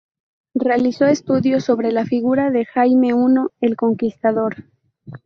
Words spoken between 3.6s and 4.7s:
el Conquistador.